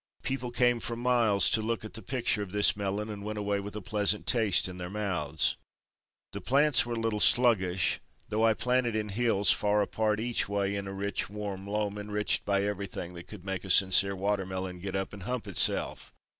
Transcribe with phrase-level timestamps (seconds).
[0.23, 3.59] People came for miles to look at the picture of this melon and went away
[3.59, 5.57] with a pleasant taste in their mouths.
[6.31, 10.75] The plants were a little sluggish, though I planted in hills far apart each way
[10.75, 14.95] in a rich warm loam enriched by everything that could make a sincere watermelon get
[14.95, 16.11] up and hump itself.